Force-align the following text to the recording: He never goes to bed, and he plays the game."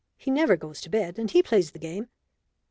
He 0.17 0.31
never 0.31 0.57
goes 0.57 0.81
to 0.81 0.89
bed, 0.89 1.19
and 1.19 1.29
he 1.29 1.43
plays 1.43 1.73
the 1.73 1.77
game." 1.77 2.09